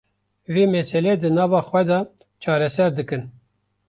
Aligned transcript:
vê 0.53 0.63
meselê 0.75 1.13
di 1.23 1.29
nava 1.37 1.59
xwe 1.67 1.81
de 1.89 1.99
çareser 2.41 2.89
dikin 2.97 3.21